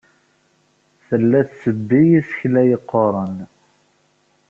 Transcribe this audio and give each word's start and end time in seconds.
Tella 1.07 1.39
tettebbi 1.47 2.01
isekla 2.19 2.61
yeqquren. 2.69 3.35